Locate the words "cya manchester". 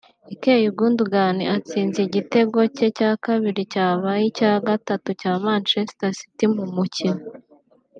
5.21-6.09